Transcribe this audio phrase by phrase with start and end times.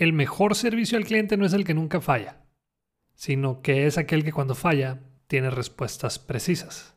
[0.00, 2.40] el mejor servicio al cliente no es el que nunca falla,
[3.14, 6.96] sino que es aquel que cuando falla tiene respuestas precisas.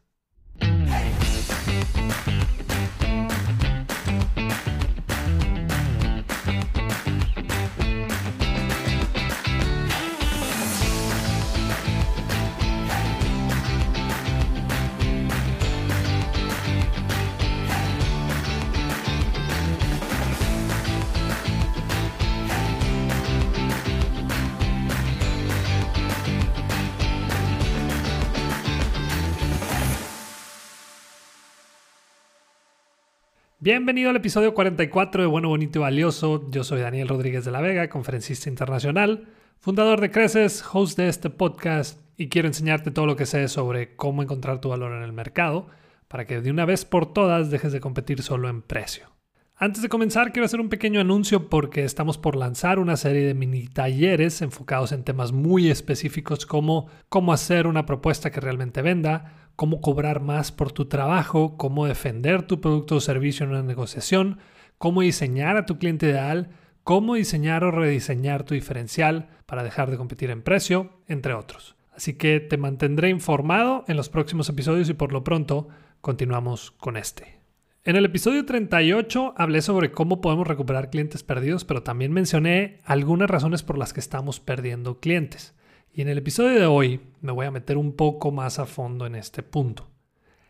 [33.64, 36.52] Bienvenido al episodio 44 de Bueno, Bonito y Valioso.
[36.52, 41.30] Yo soy Daniel Rodríguez de la Vega, conferencista internacional, fundador de Creces, host de este
[41.30, 45.14] podcast y quiero enseñarte todo lo que sé sobre cómo encontrar tu valor en el
[45.14, 45.68] mercado
[46.10, 49.14] para que de una vez por todas dejes de competir solo en precio.
[49.56, 53.34] Antes de comenzar, quiero hacer un pequeño anuncio porque estamos por lanzar una serie de
[53.34, 59.43] mini talleres enfocados en temas muy específicos como cómo hacer una propuesta que realmente venda,
[59.56, 64.40] cómo cobrar más por tu trabajo, cómo defender tu producto o servicio en una negociación,
[64.78, 66.50] cómo diseñar a tu cliente ideal,
[66.84, 71.76] cómo diseñar o rediseñar tu diferencial para dejar de competir en precio, entre otros.
[71.96, 75.68] Así que te mantendré informado en los próximos episodios y por lo pronto
[76.02, 77.40] continuamos con este.
[77.86, 83.30] En el episodio 38 hablé sobre cómo podemos recuperar clientes perdidos, pero también mencioné algunas
[83.30, 85.54] razones por las que estamos perdiendo clientes.
[85.96, 89.06] Y en el episodio de hoy me voy a meter un poco más a fondo
[89.06, 89.92] en este punto.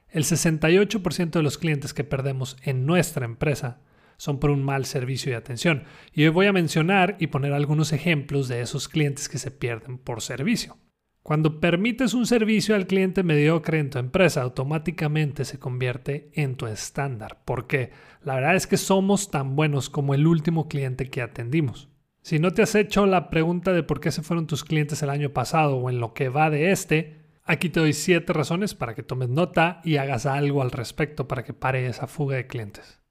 [0.07, 3.81] El 68% de los clientes que perdemos en nuestra empresa
[4.15, 5.83] son por un mal servicio y atención.
[6.13, 9.97] Y hoy voy a mencionar y poner algunos ejemplos de esos clientes que se pierden
[9.97, 10.77] por servicio.
[11.23, 16.67] Cuando permites un servicio al cliente mediocre en tu empresa, automáticamente se convierte en tu
[16.67, 17.91] estándar, porque
[18.23, 21.89] la verdad es que somos tan buenos como el último cliente que atendimos.
[22.23, 25.09] Si no te has hecho la pregunta de por qué se fueron tus clientes el
[25.09, 28.95] año pasado o en lo que va de este, aquí te doy siete razones para
[28.95, 33.01] que tomes nota y hagas algo al respecto para que pare esa fuga de clientes.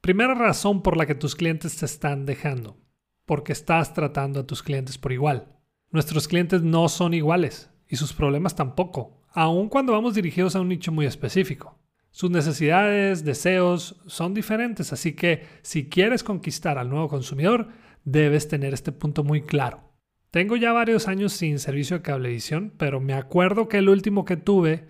[0.00, 2.76] Primera razón por la que tus clientes te están dejando,
[3.26, 5.48] porque estás tratando a tus clientes por igual.
[5.90, 10.68] Nuestros clientes no son iguales y sus problemas tampoco, aun cuando vamos dirigidos a un
[10.68, 11.76] nicho muy específico.
[12.12, 17.68] Sus necesidades, deseos son diferentes, así que si quieres conquistar al nuevo consumidor,
[18.04, 19.90] debes tener este punto muy claro.
[20.30, 24.36] Tengo ya varios años sin servicio de cablevisión, pero me acuerdo que el último que
[24.36, 24.86] tuve,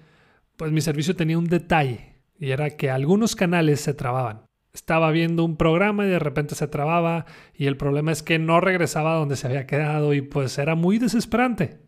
[0.57, 4.43] pues mi servicio tenía un detalle, y era que algunos canales se trababan.
[4.75, 8.61] Estaba viendo un programa y de repente se trababa, y el problema es que no
[8.61, 11.81] regresaba donde se había quedado, y pues era muy desesperante.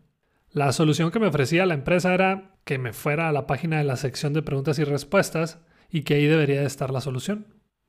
[0.49, 3.83] La solución que me ofrecía la empresa era que me fuera a la página de
[3.83, 5.59] la sección de preguntas y respuestas,
[5.91, 7.45] y que ahí debería de estar la solución.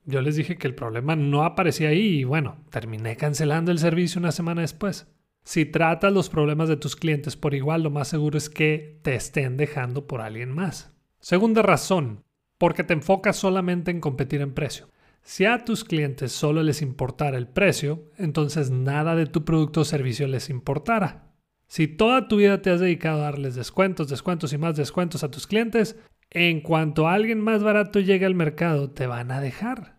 [0.06, 4.18] Yo les dije que el problema no aparecía ahí y bueno, terminé cancelando el servicio
[4.18, 5.06] una semana después.
[5.44, 9.14] Si tratas los problemas de tus clientes por igual, lo más seguro es que te
[9.14, 10.94] estén dejando por alguien más.
[11.20, 12.22] Segunda razón,
[12.58, 14.88] porque te enfocas solamente en competir en precio.
[15.22, 19.84] Si a tus clientes solo les importara el precio, entonces nada de tu producto o
[19.84, 21.32] servicio les importara.
[21.66, 25.30] Si toda tu vida te has dedicado a darles descuentos, descuentos y más descuentos a
[25.30, 25.98] tus clientes,
[26.30, 29.93] en cuanto alguien más barato llegue al mercado, te van a dejar.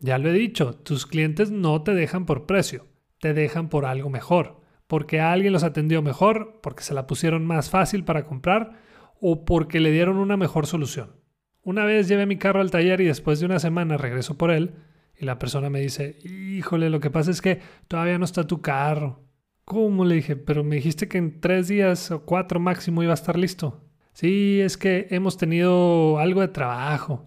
[0.00, 2.86] Ya lo he dicho, tus clientes no te dejan por precio,
[3.20, 7.70] te dejan por algo mejor, porque alguien los atendió mejor, porque se la pusieron más
[7.70, 8.80] fácil para comprar
[9.20, 11.16] o porque le dieron una mejor solución.
[11.62, 14.74] Una vez llevé mi carro al taller y después de una semana regreso por él
[15.18, 18.62] y la persona me dice, híjole, lo que pasa es que todavía no está tu
[18.62, 19.24] carro.
[19.64, 20.04] ¿Cómo?
[20.04, 23.36] Le dije, pero me dijiste que en tres días o cuatro máximo iba a estar
[23.36, 23.84] listo.
[24.12, 27.26] Sí, es que hemos tenido algo de trabajo.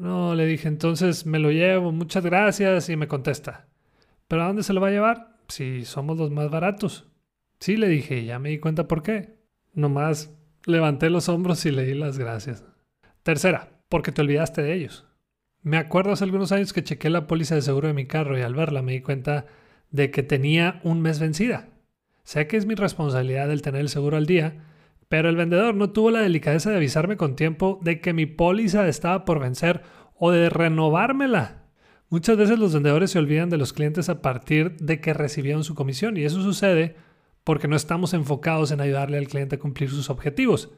[0.00, 3.68] No, le dije, entonces me lo llevo, muchas gracias, y me contesta.
[4.28, 5.36] ¿Pero a dónde se lo va a llevar?
[5.48, 7.06] Si somos los más baratos.
[7.58, 9.36] Sí, le dije, ya me di cuenta por qué.
[9.74, 10.34] Nomás
[10.64, 12.64] levanté los hombros y le di las gracias.
[13.22, 15.06] Tercera, porque te olvidaste de ellos.
[15.60, 18.40] Me acuerdo hace algunos años que chequé la póliza de seguro de mi carro y
[18.40, 19.44] al verla me di cuenta
[19.90, 21.68] de que tenía un mes vencida.
[22.24, 24.64] Sé que es mi responsabilidad el tener el seguro al día,
[25.10, 28.86] pero el vendedor no tuvo la delicadeza de avisarme con tiempo de que mi póliza
[28.86, 29.82] estaba por vencer
[30.14, 31.64] o de renovármela.
[32.10, 35.74] Muchas veces los vendedores se olvidan de los clientes a partir de que recibieron su
[35.74, 36.94] comisión y eso sucede
[37.42, 40.70] porque no estamos enfocados en ayudarle al cliente a cumplir sus objetivos,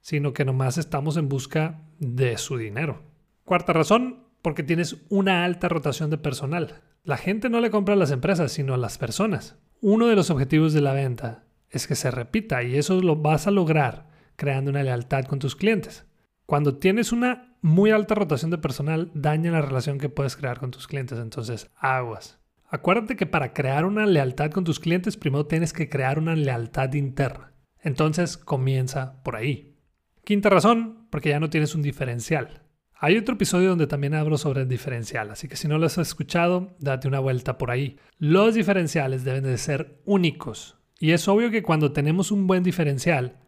[0.00, 3.02] sino que nomás estamos en busca de su dinero.
[3.42, 6.82] Cuarta razón, porque tienes una alta rotación de personal.
[7.02, 9.58] La gente no le compra a las empresas, sino a las personas.
[9.80, 13.46] Uno de los objetivos de la venta es que se repita y eso lo vas
[13.46, 16.06] a lograr creando una lealtad con tus clientes.
[16.46, 20.70] Cuando tienes una muy alta rotación de personal, daña la relación que puedes crear con
[20.70, 22.40] tus clientes, entonces aguas.
[22.68, 26.92] Acuérdate que para crear una lealtad con tus clientes primero tienes que crear una lealtad
[26.94, 27.52] interna.
[27.82, 29.76] Entonces comienza por ahí.
[30.24, 32.62] Quinta razón, porque ya no tienes un diferencial.
[32.94, 35.98] Hay otro episodio donde también hablo sobre el diferencial, así que si no lo has
[35.98, 37.98] escuchado, date una vuelta por ahí.
[38.18, 40.79] Los diferenciales deben de ser únicos.
[41.02, 43.38] Y es obvio que cuando tenemos un buen diferencial,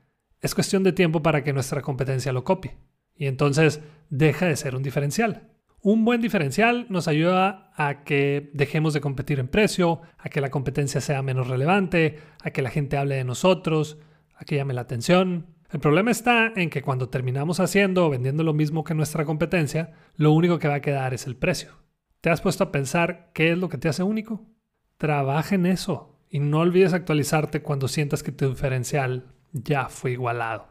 [0.41, 2.79] es cuestión de tiempo para que nuestra competencia lo copie.
[3.15, 5.51] Y entonces deja de ser un diferencial.
[5.83, 10.51] Un buen diferencial nos ayuda a que dejemos de competir en precio, a que la
[10.51, 13.99] competencia sea menos relevante, a que la gente hable de nosotros,
[14.35, 15.55] a que llame la atención.
[15.71, 19.93] El problema está en que cuando terminamos haciendo o vendiendo lo mismo que nuestra competencia,
[20.17, 21.73] lo único que va a quedar es el precio.
[22.23, 24.47] ¿Te has puesto a pensar qué es lo que te hace único?
[24.97, 30.67] Trabaja en eso y no olvides actualizarte cuando sientas que tu diferencial ya fue igualado.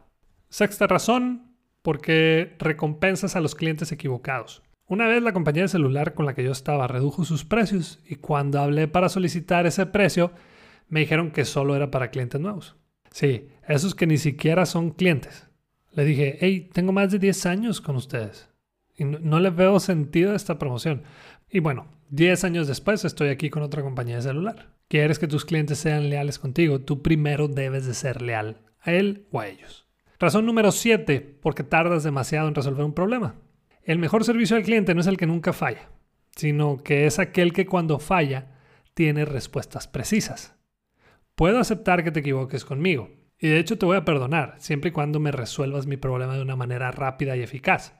[0.48, 4.64] Sexta razón, porque recompensas a los clientes equivocados.
[4.88, 8.16] Una vez la compañía de celular con la que yo estaba redujo sus precios y
[8.16, 10.32] cuando hablé para solicitar ese precio,
[10.88, 12.76] me dijeron que solo era para clientes nuevos.
[13.12, 15.48] Sí, esos que ni siquiera son clientes.
[15.92, 18.50] Le dije, hey, tengo más de 10 años con ustedes
[18.98, 21.02] y no, le veo sentido a esta promoción.
[21.48, 24.70] Y bueno, 10 años después estoy aquí con otra compañía de celular.
[24.92, 26.82] ¿Quieres que tus clientes sean leales contigo?
[26.82, 29.86] Tú primero debes de ser leal a él o a ellos.
[30.18, 33.36] Razón número 7, porque tardas demasiado en resolver un problema.
[33.84, 35.88] El mejor servicio al cliente no es el que nunca falla,
[36.36, 38.58] sino que es aquel que cuando falla
[38.92, 40.56] tiene respuestas precisas.
[41.36, 43.08] Puedo aceptar que te equivoques conmigo,
[43.38, 46.42] y de hecho te voy a perdonar, siempre y cuando me resuelvas mi problema de
[46.42, 47.94] una manera rápida y eficaz.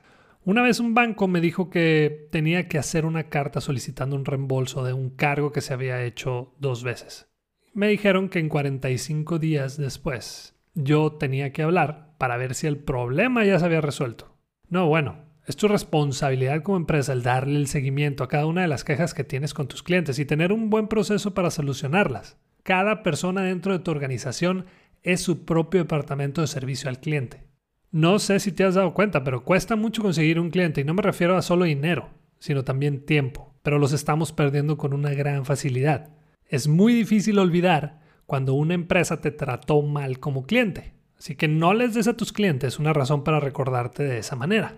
[0.45, 4.83] Una vez un banco me dijo que tenía que hacer una carta solicitando un reembolso
[4.83, 7.29] de un cargo que se había hecho dos veces.
[7.73, 12.77] Me dijeron que en 45 días después yo tenía que hablar para ver si el
[12.77, 14.35] problema ya se había resuelto.
[14.67, 15.15] No, bueno,
[15.47, 19.13] es tu responsabilidad como empresa el darle el seguimiento a cada una de las quejas
[19.13, 22.37] que tienes con tus clientes y tener un buen proceso para solucionarlas.
[22.63, 24.65] Cada persona dentro de tu organización
[25.03, 27.52] es su propio departamento de servicio al cliente.
[27.93, 30.95] No sé si te has dado cuenta, pero cuesta mucho conseguir un cliente y no
[30.95, 32.09] me refiero a solo dinero,
[32.39, 36.09] sino también tiempo, pero los estamos perdiendo con una gran facilidad.
[36.47, 41.75] Es muy difícil olvidar cuando una empresa te trató mal como cliente, así que no
[41.75, 44.75] les des a tus clientes una razón para recordarte de esa manera.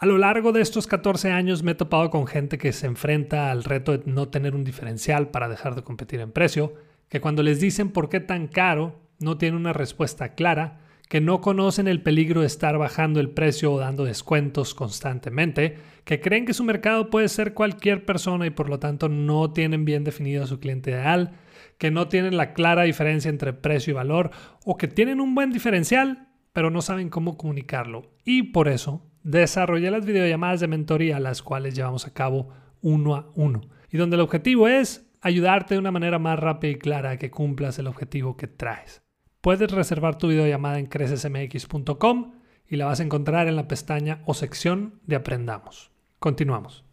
[0.00, 3.50] A lo largo de estos 14 años me he topado con gente que se enfrenta
[3.50, 6.72] al reto de no tener un diferencial para dejar de competir en precio,
[7.08, 10.78] que cuando les dicen por qué tan caro no tienen una respuesta clara,
[11.08, 16.20] que no conocen el peligro de estar bajando el precio o dando descuentos constantemente, que
[16.20, 20.04] creen que su mercado puede ser cualquier persona y por lo tanto no tienen bien
[20.04, 21.32] definido a su cliente ideal,
[21.76, 24.30] que no tienen la clara diferencia entre precio y valor
[24.64, 26.28] o que tienen un buen diferencial
[26.58, 28.10] pero no saben cómo comunicarlo.
[28.24, 32.50] Y por eso desarrollé las videollamadas de mentoría, las cuales llevamos a cabo
[32.82, 33.60] uno a uno.
[33.90, 37.30] Y donde el objetivo es ayudarte de una manera más rápida y clara a que
[37.30, 39.02] cumplas el objetivo que traes.
[39.40, 42.32] Puedes reservar tu videollamada en crecesmx.com
[42.68, 45.90] y la vas a encontrar en la pestaña o sección de Aprendamos.
[46.18, 46.84] Continuamos.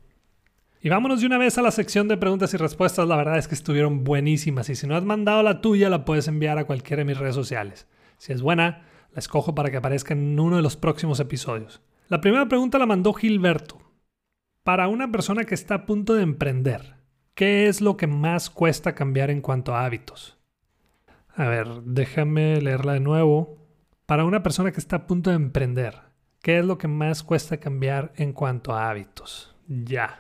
[0.81, 3.07] Y vámonos de una vez a la sección de preguntas y respuestas.
[3.07, 6.27] La verdad es que estuvieron buenísimas y si no has mandado la tuya la puedes
[6.27, 7.87] enviar a cualquiera de mis redes sociales.
[8.17, 11.81] Si es buena, la escojo para que aparezca en uno de los próximos episodios.
[12.07, 13.79] La primera pregunta la mandó Gilberto.
[14.61, 16.97] Para una persona que está a punto de emprender,
[17.33, 20.37] ¿qué es lo que más cuesta cambiar en cuanto a hábitos?
[21.35, 23.57] A ver, déjame leerla de nuevo.
[24.05, 25.95] Para una persona que está a punto de emprender,
[26.43, 29.55] ¿qué es lo que más cuesta cambiar en cuanto a hábitos?
[29.67, 30.19] Ya.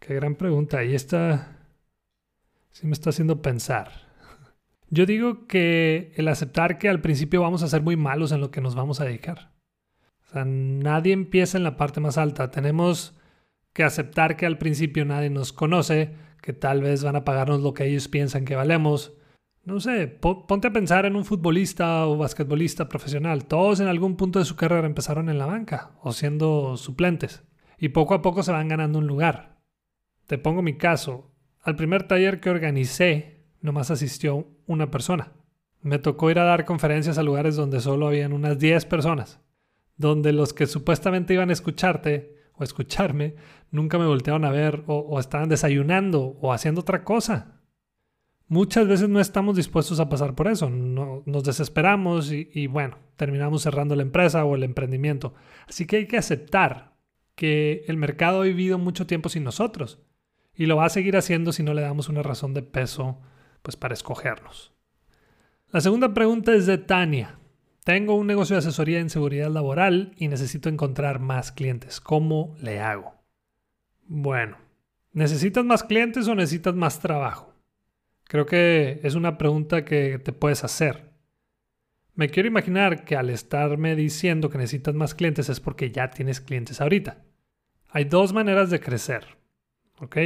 [0.00, 0.82] Qué gran pregunta.
[0.82, 1.58] Y esta
[2.70, 4.08] sí me está haciendo pensar.
[4.90, 8.50] Yo digo que el aceptar que al principio vamos a ser muy malos en lo
[8.50, 9.51] que nos vamos a dedicar
[10.34, 12.50] nadie empieza en la parte más alta.
[12.50, 13.14] Tenemos
[13.72, 17.74] que aceptar que al principio nadie nos conoce, que tal vez van a pagarnos lo
[17.74, 19.14] que ellos piensan que valemos.
[19.64, 23.44] No sé, ponte a pensar en un futbolista o basquetbolista profesional.
[23.44, 27.44] Todos en algún punto de su carrera empezaron en la banca o siendo suplentes.
[27.78, 29.60] Y poco a poco se van ganando un lugar.
[30.26, 31.30] Te pongo mi caso.
[31.60, 35.32] Al primer taller que organicé, nomás asistió una persona.
[35.80, 39.40] Me tocó ir a dar conferencias a lugares donde solo habían unas 10 personas
[40.02, 43.36] donde los que supuestamente iban a escucharte o escucharme
[43.70, 47.60] nunca me voltearon a ver o, estaban desayunando o haciendo otra cosa.
[48.48, 53.62] Muchas veces no estamos dispuestos a pasar por eso, nos desesperamos y, y bueno, terminamos
[53.62, 55.32] cerrando la empresa o el emprendimiento.
[55.66, 56.92] Así que hay que aceptar
[57.34, 60.00] que el mercado ha vivido mucho tiempo sin nosotros
[60.54, 63.20] y lo va a seguir haciendo si no le damos una razón de peso
[63.62, 64.74] pues para escogernos.
[65.70, 67.38] La segunda pregunta es de Tania.
[67.84, 72.00] Tengo un negocio de asesoría en seguridad laboral y necesito encontrar más clientes.
[72.00, 73.14] ¿Cómo le hago?
[74.06, 74.56] Bueno,
[75.12, 77.54] ¿necesitas más clientes o necesitas más trabajo?
[78.24, 81.10] Creo que es una pregunta que te puedes hacer.
[82.14, 86.40] Me quiero imaginar que al estarme diciendo que necesitas más clientes es porque ya tienes
[86.40, 87.24] clientes ahorita.
[87.88, 89.26] Hay dos maneras de crecer.
[89.98, 90.16] ¿Ok?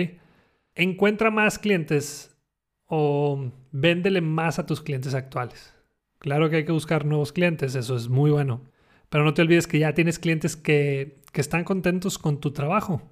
[0.75, 2.37] Encuentra más clientes
[2.87, 5.76] o véndele más a tus clientes actuales.
[6.19, 8.63] Claro que hay que buscar nuevos clientes, eso es muy bueno.
[9.09, 13.03] Pero no te olvides que ya tienes clientes que, están contentos con tu trabajo.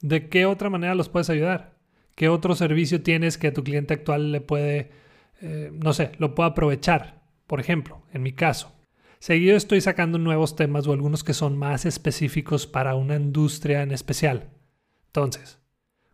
[0.00, 1.78] ¿De qué otra manera los puedes ayudar?
[2.16, 4.90] ¿Qué otro servicio tienes que a tu cliente actual le puede,
[5.40, 7.22] eh, no sé, lo pueda aprovechar?
[7.46, 8.72] Por ejemplo, en mi caso,
[9.20, 13.92] seguido estoy sacando nuevos temas o algunos que son más específicos para una industria en
[13.92, 14.50] especial.
[15.06, 15.60] Entonces,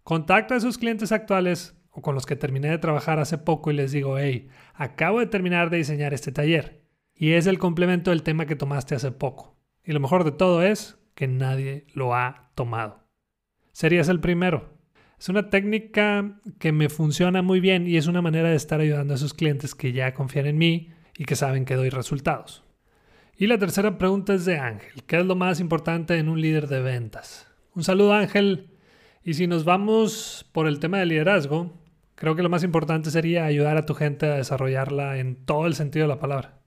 [0.03, 3.75] contacta a esos clientes actuales o con los que terminé de trabajar hace poco y
[3.75, 6.83] les digo, hey, acabo de terminar de diseñar este taller.
[7.15, 9.57] Y es el complemento del tema que tomaste hace poco.
[9.83, 13.09] Y lo mejor de todo es que nadie lo ha tomado.
[13.73, 14.77] Serías el primero.
[15.19, 19.15] Es una técnica que me funciona muy bien y es una manera de estar ayudando
[19.15, 22.63] a esos clientes que ya confían en mí y que saben que doy resultados.
[23.39, 25.03] Y la tercera pregunta es de Ángel.
[25.07, 27.49] ¿Qué es lo más importante en un líder de ventas?
[27.75, 28.69] Un saludo Ángel.
[29.25, 31.73] Y si nos vamos por el tema de liderazgo,
[32.17, 35.75] Creo que lo más importante sería ayudar a tu gente a desarrollarla en todo el
[35.75, 36.63] sentido de la palabra.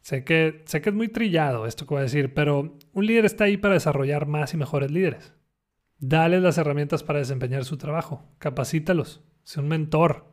[0.00, 3.24] Sé que, sé que es muy trillado esto que voy a decir, pero un líder
[3.24, 5.34] está ahí para desarrollar más y mejores líderes.
[5.98, 10.32] Dale las herramientas para desempeñar su trabajo, capacítalos, sé un mentor,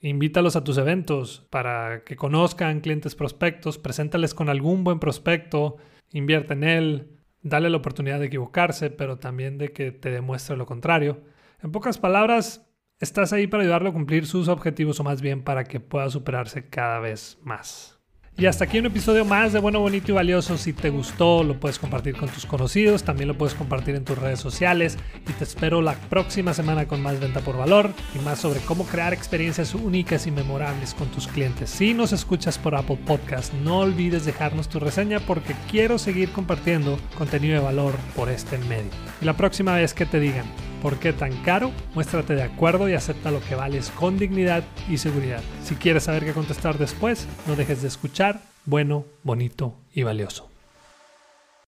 [0.00, 5.76] invítalos a tus eventos para que conozcan clientes prospectos, preséntales con algún buen prospecto,
[6.12, 10.66] invierte en él, dale la oportunidad de equivocarse, pero también de que te demuestre lo
[10.66, 11.20] contrario.
[11.62, 12.66] En pocas palabras,
[13.04, 16.70] Estás ahí para ayudarlo a cumplir sus objetivos o más bien para que pueda superarse
[16.70, 17.98] cada vez más.
[18.38, 20.56] Y hasta aquí un episodio más de Bueno, Bonito y Valioso.
[20.56, 24.16] Si te gustó, lo puedes compartir con tus conocidos, también lo puedes compartir en tus
[24.16, 24.96] redes sociales
[25.28, 28.86] y te espero la próxima semana con más venta por valor y más sobre cómo
[28.86, 31.68] crear experiencias únicas y memorables con tus clientes.
[31.68, 36.98] Si nos escuchas por Apple Podcast, no olvides dejarnos tu reseña porque quiero seguir compartiendo
[37.18, 38.90] contenido de valor por este medio.
[39.20, 40.46] Y la próxima vez que te digan,
[40.84, 41.72] ¿Por qué tan caro?
[41.94, 45.40] Muéstrate de acuerdo y acepta lo que vales con dignidad y seguridad.
[45.62, 50.53] Si quieres saber qué contestar después, no dejes de escuchar bueno, bonito y valioso.